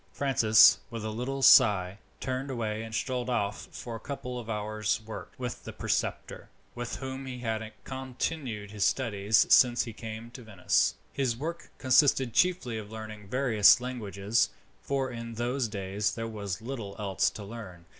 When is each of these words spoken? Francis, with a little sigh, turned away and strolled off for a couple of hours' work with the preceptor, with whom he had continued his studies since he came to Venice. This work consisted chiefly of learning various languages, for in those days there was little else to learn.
Francis, 0.11 0.79
with 0.89 1.05
a 1.05 1.11
little 1.11 1.43
sigh, 1.43 1.99
turned 2.19 2.49
away 2.49 2.81
and 2.81 2.95
strolled 2.95 3.29
off 3.29 3.67
for 3.71 3.95
a 3.95 3.99
couple 3.99 4.39
of 4.39 4.49
hours' 4.49 4.99
work 5.05 5.31
with 5.37 5.63
the 5.63 5.71
preceptor, 5.71 6.49
with 6.73 6.95
whom 6.95 7.27
he 7.27 7.37
had 7.37 7.71
continued 7.83 8.71
his 8.71 8.83
studies 8.83 9.45
since 9.51 9.83
he 9.83 9.93
came 9.93 10.31
to 10.31 10.41
Venice. 10.41 10.95
This 11.13 11.35
work 11.35 11.69
consisted 11.77 12.33
chiefly 12.33 12.79
of 12.79 12.91
learning 12.91 13.27
various 13.27 13.79
languages, 13.79 14.49
for 14.81 15.11
in 15.11 15.35
those 15.35 15.67
days 15.67 16.15
there 16.15 16.27
was 16.27 16.63
little 16.63 16.95
else 16.97 17.29
to 17.29 17.43
learn. 17.43 17.85